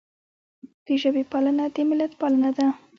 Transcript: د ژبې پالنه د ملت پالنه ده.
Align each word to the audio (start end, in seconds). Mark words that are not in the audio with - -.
د 0.85 0.87
ژبې 1.01 1.23
پالنه 1.31 1.65
د 1.75 1.77
ملت 1.89 2.11
پالنه 2.21 2.49
ده. 2.57 2.67